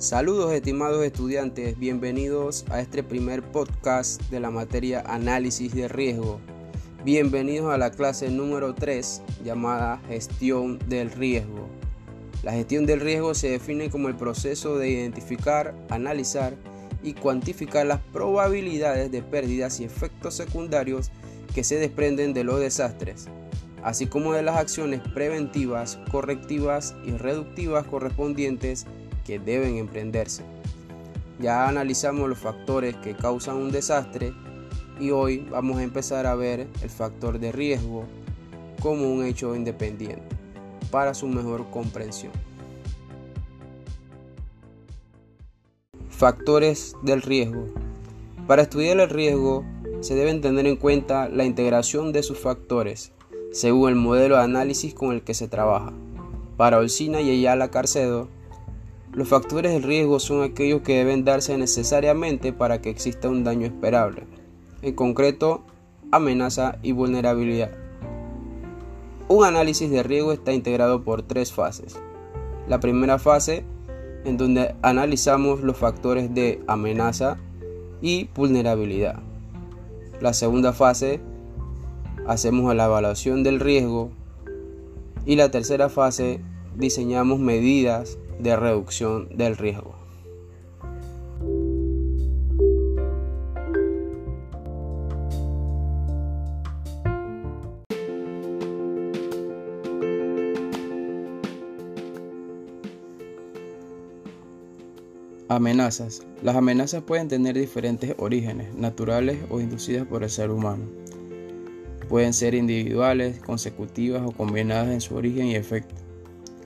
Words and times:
Saludos 0.00 0.54
estimados 0.54 1.04
estudiantes, 1.04 1.78
bienvenidos 1.78 2.64
a 2.70 2.80
este 2.80 3.02
primer 3.02 3.42
podcast 3.42 4.22
de 4.30 4.40
la 4.40 4.50
materia 4.50 5.04
Análisis 5.06 5.74
de 5.74 5.88
Riesgo. 5.88 6.40
Bienvenidos 7.04 7.70
a 7.70 7.76
la 7.76 7.90
clase 7.90 8.30
número 8.30 8.74
3 8.74 9.20
llamada 9.44 10.00
Gestión 10.08 10.78
del 10.88 11.10
Riesgo. 11.10 11.68
La 12.42 12.52
gestión 12.52 12.86
del 12.86 13.00
riesgo 13.00 13.34
se 13.34 13.50
define 13.50 13.90
como 13.90 14.08
el 14.08 14.16
proceso 14.16 14.78
de 14.78 14.88
identificar, 14.88 15.74
analizar 15.90 16.56
y 17.02 17.12
cuantificar 17.12 17.84
las 17.84 18.00
probabilidades 18.00 19.12
de 19.12 19.20
pérdidas 19.20 19.80
y 19.80 19.84
efectos 19.84 20.32
secundarios 20.32 21.10
que 21.54 21.62
se 21.62 21.76
desprenden 21.76 22.32
de 22.32 22.44
los 22.44 22.58
desastres, 22.58 23.28
así 23.82 24.06
como 24.06 24.32
de 24.32 24.44
las 24.44 24.56
acciones 24.56 25.02
preventivas, 25.12 25.98
correctivas 26.10 26.94
y 27.04 27.10
reductivas 27.10 27.86
correspondientes 27.86 28.86
que 29.24 29.38
deben 29.38 29.76
emprenderse. 29.76 30.44
Ya 31.38 31.68
analizamos 31.68 32.28
los 32.28 32.38
factores 32.38 32.96
que 32.96 33.14
causan 33.14 33.56
un 33.56 33.72
desastre 33.72 34.34
y 34.98 35.10
hoy 35.10 35.46
vamos 35.50 35.78
a 35.78 35.82
empezar 35.82 36.26
a 36.26 36.34
ver 36.34 36.68
el 36.82 36.90
factor 36.90 37.38
de 37.38 37.52
riesgo 37.52 38.04
como 38.82 39.10
un 39.10 39.24
hecho 39.24 39.54
independiente 39.56 40.22
para 40.90 41.14
su 41.14 41.26
mejor 41.26 41.70
comprensión. 41.70 42.32
Factores 46.08 46.96
del 47.02 47.22
riesgo. 47.22 47.66
Para 48.46 48.62
estudiar 48.62 49.00
el 49.00 49.08
riesgo 49.08 49.64
se 50.00 50.14
deben 50.14 50.40
tener 50.40 50.66
en 50.66 50.76
cuenta 50.76 51.28
la 51.28 51.44
integración 51.44 52.12
de 52.12 52.22
sus 52.22 52.38
factores 52.38 53.12
según 53.52 53.88
el 53.88 53.96
modelo 53.96 54.36
de 54.36 54.42
análisis 54.42 54.94
con 54.94 55.12
el 55.12 55.22
que 55.22 55.34
se 55.34 55.48
trabaja. 55.48 55.92
Para 56.56 56.78
Olcina 56.78 57.20
y 57.20 57.30
Ayala 57.30 57.70
Carcedo, 57.70 58.28
los 59.12 59.28
factores 59.28 59.72
de 59.72 59.80
riesgo 59.80 60.20
son 60.20 60.42
aquellos 60.42 60.82
que 60.82 60.98
deben 60.98 61.24
darse 61.24 61.56
necesariamente 61.58 62.52
para 62.52 62.80
que 62.80 62.90
exista 62.90 63.28
un 63.28 63.42
daño 63.42 63.66
esperable, 63.66 64.24
en 64.82 64.94
concreto, 64.94 65.64
amenaza 66.12 66.78
y 66.82 66.92
vulnerabilidad. 66.92 67.72
Un 69.28 69.44
análisis 69.44 69.90
de 69.90 70.02
riesgo 70.02 70.32
está 70.32 70.52
integrado 70.52 71.02
por 71.02 71.22
tres 71.22 71.52
fases. 71.52 71.98
La 72.68 72.78
primera 72.78 73.18
fase, 73.18 73.64
en 74.24 74.36
donde 74.36 74.74
analizamos 74.82 75.60
los 75.60 75.76
factores 75.76 76.32
de 76.32 76.60
amenaza 76.68 77.36
y 78.00 78.28
vulnerabilidad. 78.34 79.20
La 80.20 80.34
segunda 80.34 80.72
fase, 80.72 81.20
hacemos 82.26 82.74
la 82.74 82.84
evaluación 82.84 83.42
del 83.42 83.58
riesgo. 83.58 84.10
Y 85.26 85.36
la 85.36 85.50
tercera 85.50 85.88
fase, 85.88 86.40
diseñamos 86.76 87.40
medidas 87.40 88.18
de 88.42 88.56
reducción 88.56 89.28
del 89.36 89.56
riesgo. 89.56 89.94
Amenazas. 105.48 106.22
Las 106.44 106.54
amenazas 106.54 107.02
pueden 107.02 107.26
tener 107.26 107.58
diferentes 107.58 108.14
orígenes, 108.18 108.72
naturales 108.76 109.36
o 109.50 109.60
inducidas 109.60 110.06
por 110.06 110.22
el 110.22 110.30
ser 110.30 110.48
humano. 110.50 110.84
Pueden 112.08 112.32
ser 112.32 112.54
individuales, 112.54 113.40
consecutivas 113.40 114.22
o 114.24 114.30
combinadas 114.30 114.90
en 114.90 115.00
su 115.00 115.16
origen 115.16 115.46
y 115.46 115.56
efecto. 115.56 116.09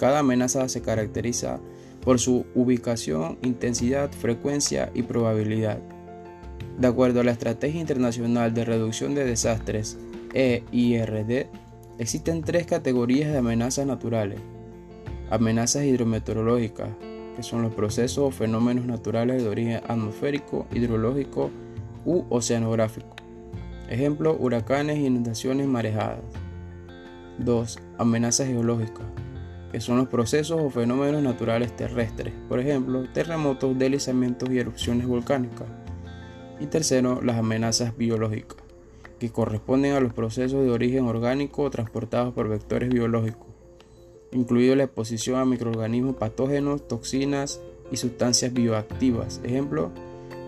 Cada 0.00 0.20
amenaza 0.20 0.66
se 0.70 0.80
caracteriza 0.80 1.60
por 2.02 2.18
su 2.18 2.46
ubicación, 2.54 3.36
intensidad, 3.42 4.10
frecuencia 4.10 4.90
y 4.94 5.02
probabilidad. 5.02 5.78
De 6.78 6.88
acuerdo 6.88 7.20
a 7.20 7.24
la 7.24 7.32
Estrategia 7.32 7.82
Internacional 7.82 8.54
de 8.54 8.64
Reducción 8.64 9.14
de 9.14 9.26
Desastres, 9.26 9.98
EIRD, 10.32 11.48
existen 11.98 12.40
tres 12.40 12.64
categorías 12.64 13.30
de 13.30 13.36
amenazas 13.36 13.84
naturales. 13.84 14.40
Amenazas 15.28 15.84
hidrometeorológicas, 15.84 16.88
que 17.36 17.42
son 17.42 17.60
los 17.60 17.74
procesos 17.74 18.24
o 18.24 18.30
fenómenos 18.30 18.86
naturales 18.86 19.42
de 19.42 19.50
origen 19.50 19.82
atmosférico, 19.86 20.66
hidrológico 20.72 21.50
u 22.06 22.24
oceanográfico. 22.30 23.16
Ejemplo, 23.90 24.34
huracanes, 24.40 24.98
inundaciones, 24.98 25.66
marejadas. 25.66 26.20
2. 27.36 27.78
Amenazas 27.98 28.46
geológicas, 28.46 29.04
que 29.70 29.80
son 29.80 29.98
los 29.98 30.08
procesos 30.08 30.60
o 30.60 30.70
fenómenos 30.70 31.22
naturales 31.22 31.74
terrestres, 31.76 32.34
por 32.48 32.60
ejemplo, 32.60 33.04
terremotos, 33.12 33.78
deslizamientos 33.78 34.50
y 34.50 34.58
erupciones 34.58 35.06
volcánicas. 35.06 35.68
Y 36.58 36.66
tercero, 36.66 37.20
las 37.22 37.38
amenazas 37.38 37.96
biológicas, 37.96 38.58
que 39.18 39.30
corresponden 39.30 39.94
a 39.94 40.00
los 40.00 40.12
procesos 40.12 40.64
de 40.64 40.70
origen 40.70 41.06
orgánico 41.06 41.70
transportados 41.70 42.34
por 42.34 42.48
vectores 42.48 42.88
biológicos, 42.88 43.48
incluido 44.32 44.74
la 44.74 44.84
exposición 44.84 45.38
a 45.38 45.44
microorganismos 45.44 46.16
patógenos, 46.16 46.86
toxinas 46.88 47.60
y 47.92 47.96
sustancias 47.96 48.52
bioactivas, 48.52 49.40
ejemplo, 49.44 49.90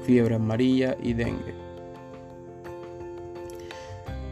fiebre 0.04 0.34
amarilla 0.34 0.96
y 1.00 1.14
dengue. 1.14 1.54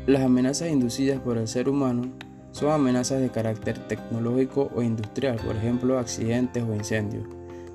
Las 0.07 0.23
amenazas 0.23 0.71
inducidas 0.71 1.21
por 1.21 1.39
el 1.39 1.47
ser 1.47 1.69
humano 1.69 2.11
son 2.53 2.71
amenazas 2.71 3.21
de 3.21 3.31
carácter 3.31 3.79
tecnológico 3.87 4.71
o 4.75 4.83
industrial, 4.83 5.37
por 5.45 5.57
ejemplo 5.57 5.99
accidentes 5.99 6.63
o 6.63 6.75
incendios, 6.75 7.25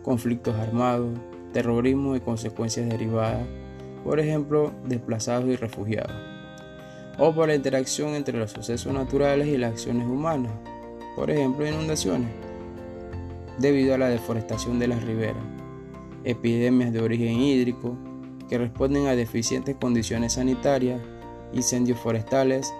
conflictos 0.03 0.56
armados, 0.56 1.18
terrorismo 1.53 2.16
y 2.16 2.19
consecuencias 2.19 2.90
derivadas, 2.90 3.46
por 4.03 4.19
ejemplo 4.19 4.72
desplazados 4.85 5.50
y 5.50 5.56
refugiados, 5.56 6.16
o 7.18 7.34
por 7.34 7.47
la 7.47 7.56
interacción 7.56 8.09
entre 8.09 8.38
los 8.38 8.52
sucesos 8.52 8.94
naturales 8.94 9.47
y 9.47 9.58
las 9.58 9.72
acciones 9.72 10.06
humanas, 10.06 10.52
por 11.16 11.31
ejemplo 11.31 11.68
inundaciones, 11.68 12.30
debido 13.58 13.96
a 13.96 13.97
la 13.97 14.09
deforestación 14.09 14.80
de 14.80 14.90
las 14.90 15.03
riberas, 15.03 15.44
epidemias 16.25 16.91
de 16.91 17.02
origen 17.02 17.40
hídrico 17.40 17.97
que 18.50 18.58
responden 18.58 19.08
a 19.08 19.16
deficientes 19.16 19.75
condiciones 19.75 20.34
sanitarias, 20.34 21.02
incendios 21.53 22.00
forestales, 22.00 22.72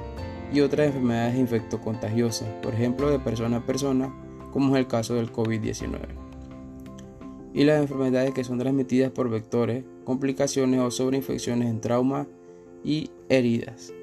y 0.55 0.61
otras 0.61 0.88
enfermedades 0.88 1.35
infectocontagiosas, 1.35 2.47
por 2.63 2.73
ejemplo 2.73 3.09
de 3.09 3.19
persona 3.19 3.57
a 3.57 3.66
persona, 3.66 4.16
como 4.53 4.73
es 4.73 4.79
el 4.79 4.88
caso 4.88 5.16
del 5.16 5.29
COVID-19. 5.29 5.99
Y 7.53 7.66
las 7.66 7.81
enfermedades 7.81 8.33
que 8.33 8.45
son 8.45 8.57
transmitidas 8.57 9.11
por 9.11 9.29
vectores, 9.29 9.83
complicaciones 10.05 10.79
o 10.79 10.91
sobreinfecciones 10.91 11.69
en 11.69 11.81
trauma 11.81 12.25
y 12.85 13.09
heridas. 13.27 13.93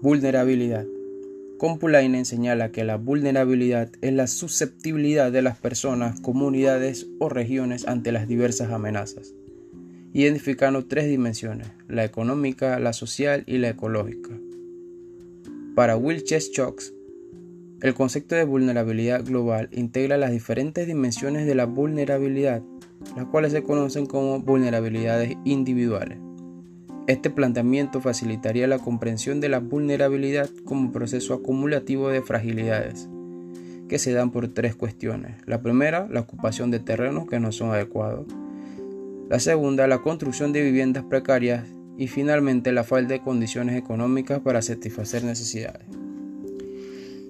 Vulnerabilidad. 0.00 0.86
Compulainen 1.62 2.24
señala 2.24 2.72
que 2.72 2.82
la 2.82 2.96
vulnerabilidad 2.96 3.88
es 4.00 4.12
la 4.12 4.26
susceptibilidad 4.26 5.30
de 5.30 5.42
las 5.42 5.56
personas, 5.56 6.20
comunidades 6.20 7.06
o 7.20 7.28
regiones 7.28 7.86
ante 7.86 8.10
las 8.10 8.26
diversas 8.26 8.72
amenazas, 8.72 9.32
identificando 10.12 10.86
tres 10.86 11.06
dimensiones, 11.06 11.68
la 11.86 12.04
económica, 12.04 12.80
la 12.80 12.92
social 12.92 13.44
y 13.46 13.58
la 13.58 13.68
ecológica. 13.68 14.30
Para 15.76 15.96
Will 15.96 16.24
Cheschocks, 16.24 16.92
el 17.80 17.94
concepto 17.94 18.34
de 18.34 18.42
vulnerabilidad 18.42 19.24
global 19.24 19.68
integra 19.70 20.16
las 20.16 20.32
diferentes 20.32 20.88
dimensiones 20.88 21.46
de 21.46 21.54
la 21.54 21.66
vulnerabilidad, 21.66 22.60
las 23.14 23.26
cuales 23.26 23.52
se 23.52 23.62
conocen 23.62 24.06
como 24.06 24.40
vulnerabilidades 24.40 25.36
individuales. 25.44 26.18
Este 27.08 27.30
planteamiento 27.30 28.00
facilitaría 28.00 28.68
la 28.68 28.78
comprensión 28.78 29.40
de 29.40 29.48
la 29.48 29.58
vulnerabilidad 29.58 30.48
como 30.64 30.92
proceso 30.92 31.34
acumulativo 31.34 32.08
de 32.08 32.22
fragilidades, 32.22 33.08
que 33.88 33.98
se 33.98 34.12
dan 34.12 34.30
por 34.30 34.46
tres 34.48 34.76
cuestiones. 34.76 35.34
La 35.44 35.62
primera, 35.62 36.06
la 36.08 36.20
ocupación 36.20 36.70
de 36.70 36.78
terrenos 36.78 37.26
que 37.26 37.40
no 37.40 37.50
son 37.50 37.72
adecuados. 37.72 38.26
La 39.28 39.40
segunda, 39.40 39.88
la 39.88 39.98
construcción 39.98 40.52
de 40.52 40.62
viviendas 40.62 41.04
precarias. 41.04 41.64
Y 41.98 42.06
finalmente, 42.06 42.72
la 42.72 42.84
falta 42.84 43.12
de 43.12 43.20
condiciones 43.20 43.76
económicas 43.76 44.40
para 44.40 44.62
satisfacer 44.62 45.24
necesidades. 45.24 45.86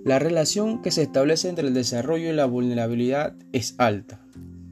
La 0.05 0.19
relación 0.19 0.83
que 0.83 0.93
se 0.93 1.03
establece 1.03 1.49
entre 1.49 1.67
el 1.67 1.75
desarrollo 1.75 2.31
y 2.31 2.33
la 2.33 2.47
vulnerabilidad 2.47 3.35
es 3.53 3.75
alta. 3.79 4.21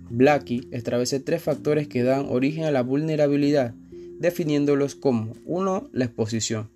Blackie 0.08 0.68
establece 0.70 1.20
tres 1.20 1.42
factores 1.42 1.88
que 1.88 2.02
dan 2.02 2.26
origen 2.28 2.64
a 2.64 2.70
la 2.70 2.82
vulnerabilidad 2.82 3.74
definiéndolos 4.20 4.94
como 4.94 5.32
1. 5.46 5.90
La 5.92 6.04
exposición, 6.04 6.70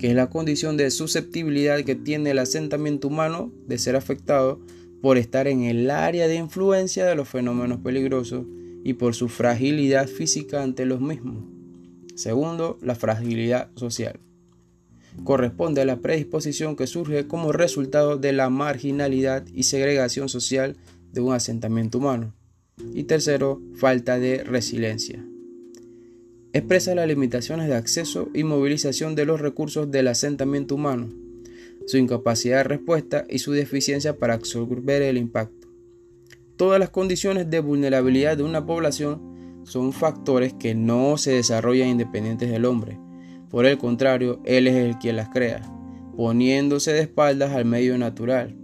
que 0.00 0.08
es 0.08 0.16
la 0.16 0.30
condición 0.30 0.76
de 0.76 0.90
susceptibilidad 0.90 1.84
que 1.84 1.94
tiene 1.94 2.30
el 2.30 2.38
asentamiento 2.40 3.08
humano 3.08 3.52
de 3.66 3.78
ser 3.78 3.94
afectado 3.94 4.58
por 5.00 5.18
estar 5.18 5.46
en 5.46 5.62
el 5.62 5.90
área 5.90 6.26
de 6.26 6.34
influencia 6.34 7.06
de 7.06 7.14
los 7.14 7.28
fenómenos 7.28 7.80
peligrosos 7.80 8.46
y 8.82 8.94
por 8.94 9.14
su 9.14 9.28
fragilidad 9.28 10.08
física 10.08 10.62
ante 10.62 10.86
los 10.86 11.00
mismos. 11.00 11.44
Segundo, 12.16 12.78
la 12.82 12.96
fragilidad 12.96 13.70
social. 13.76 14.18
Corresponde 15.24 15.82
a 15.82 15.84
la 15.84 16.00
predisposición 16.00 16.74
que 16.74 16.86
surge 16.86 17.26
como 17.26 17.52
resultado 17.52 18.16
de 18.16 18.32
la 18.32 18.48
marginalidad 18.48 19.44
y 19.52 19.64
segregación 19.64 20.28
social 20.28 20.76
de 21.12 21.20
un 21.20 21.34
asentamiento 21.34 21.98
humano. 21.98 22.34
Y 22.94 23.04
tercero, 23.04 23.60
falta 23.76 24.18
de 24.18 24.42
resiliencia. 24.42 25.24
Expresa 26.54 26.94
las 26.94 27.06
limitaciones 27.06 27.68
de 27.68 27.74
acceso 27.74 28.30
y 28.32 28.42
movilización 28.42 29.14
de 29.14 29.26
los 29.26 29.38
recursos 29.38 29.90
del 29.90 30.08
asentamiento 30.08 30.76
humano, 30.76 31.10
su 31.86 31.98
incapacidad 31.98 32.58
de 32.58 32.64
respuesta 32.64 33.26
y 33.28 33.40
su 33.40 33.52
deficiencia 33.52 34.16
para 34.16 34.32
absorber 34.32 35.02
el 35.02 35.18
impacto. 35.18 35.68
Todas 36.56 36.80
las 36.80 36.88
condiciones 36.88 37.50
de 37.50 37.60
vulnerabilidad 37.60 38.38
de 38.38 38.44
una 38.44 38.64
población 38.64 39.60
son 39.64 39.92
factores 39.92 40.54
que 40.54 40.74
no 40.74 41.18
se 41.18 41.32
desarrollan 41.32 41.88
independientes 41.88 42.50
del 42.50 42.64
hombre. 42.64 42.98
Por 43.50 43.66
el 43.66 43.76
contrario, 43.76 44.40
él 44.46 44.66
es 44.68 44.74
el 44.74 44.96
quien 44.96 45.16
las 45.16 45.28
crea, 45.28 45.60
poniéndose 46.16 46.94
de 46.94 47.00
espaldas 47.00 47.52
al 47.52 47.66
medio 47.66 47.98
natural, 47.98 48.56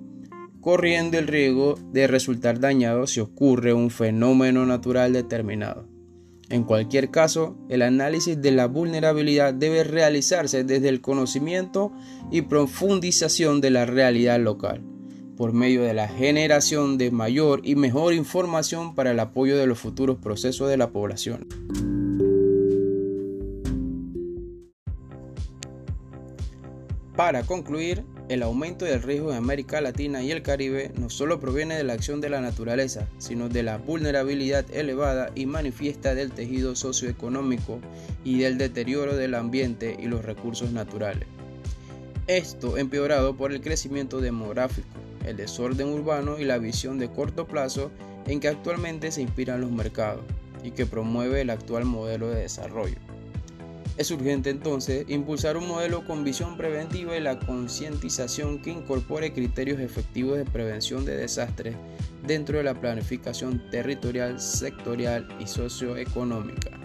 corriendo 0.63 1.19
el 1.19 1.29
riesgo 1.29 1.75
de 1.93 2.07
resultar 2.07 2.61
dañado 2.61 3.07
si 3.07 3.21
ocurre 3.21 3.75
un 3.75 3.91
fenómeno 3.91 4.65
natural 4.65 5.13
determinado. 5.13 5.94
En 6.51 6.65
cualquier 6.65 7.11
caso, 7.11 7.57
el 7.69 7.83
análisis 7.83 8.41
de 8.41 8.53
la 8.53 8.67
vulnerabilidad 8.67 9.55
debe 9.55 9.83
realizarse 9.83 10.63
desde 10.65 10.89
el 10.89 11.01
conocimiento 11.01 11.93
y 12.31 12.43
profundización 12.43 13.61
de 13.61 13.71
la 13.71 13.87
realidad 13.87 14.39
local 14.39 14.83
por 15.37 15.53
medio 15.53 15.83
de 15.83 15.95
la 15.95 16.09
generación 16.09 16.99
de 16.99 17.11
mayor 17.11 17.61
y 17.65 17.75
mejor 17.75 18.15
información 18.15 18.95
para 18.95 19.11
el 19.11 19.21
apoyo 19.21 19.57
de 19.57 19.67
los 19.67 19.79
futuros 19.79 20.19
procesos 20.19 20.69
de 20.69 20.77
la 20.77 20.91
población. 20.91 21.49
Para 27.17 27.43
concluir, 27.45 28.05
el 28.29 28.43
aumento 28.43 28.87
del 28.87 29.03
riesgo 29.03 29.31
en 29.31 29.37
América 29.37 29.81
Latina 29.81 30.23
y 30.23 30.31
el 30.31 30.43
Caribe 30.43 30.93
no 30.99 31.11
solo 31.11 31.41
proviene 31.41 31.77
de 31.77 31.85
la 31.85 31.93
acción 31.93 32.21
de 32.21 32.31
la 32.31 32.41
naturaleza, 32.41 33.07
sino 33.19 33.49
de 33.49 33.63
la 33.63 33.77
vulnerabilidad 33.77 34.65
elevada 34.73 35.31
y 35.35 35.45
manifiesta 35.47 36.15
del 36.15 36.33
tejido 36.33 36.75
socioeconómico 36.75 37.81
y 38.25 38.39
del 38.39 38.57
deterioro 38.57 39.17
del 39.17 39.35
ambiente 39.35 39.97
y 39.99 40.07
los 40.07 40.25
recursos 40.25 40.73
naturales. 40.73 41.29
Esto 42.27 42.79
empeorado 42.79 43.37
por 43.37 43.53
el 43.53 43.61
crecimiento 43.61 44.23
demográfico, 44.23 44.89
el 45.27 45.37
desorden 45.37 45.89
urbano 45.89 46.39
y 46.39 46.45
la 46.45 46.57
visión 46.57 46.99
de 46.99 47.11
corto 47.11 47.47
plazo 47.47 47.91
en 48.27 48.41
que 48.41 48.49
actualmente 48.49 49.13
se 49.13 49.21
inspiran 49.21 49.61
los 49.61 49.71
mercados 49.71 50.23
y 50.63 50.71
que 50.71 50.87
promueve 50.87 51.43
el 51.43 51.51
actual 51.51 51.85
modelo 51.85 52.31
de 52.31 52.41
desarrollo. 52.41 52.94
Es 53.97 54.11
urgente 54.11 54.51
entonces 54.51 55.05
impulsar 55.09 55.57
un 55.57 55.69
modelo 55.69 56.05
con 56.05 56.25
visión 56.25 56.57
preventiva 56.57 57.17
y 57.17 57.21
la 57.21 57.39
concientización 57.39 58.61
que 58.61 58.71
incorpore 58.71 59.33
criterios 59.33 59.79
efectivos 59.79 60.37
de 60.37 60.45
prevención 60.45 61.05
de 61.05 61.17
desastres 61.17 61.77
dentro 62.27 62.59
de 62.59 62.65
la 62.65 62.81
planificación 62.81 63.71
territorial, 63.71 64.41
sectorial 64.41 65.29
y 65.39 65.47
socioeconómica. 65.47 66.84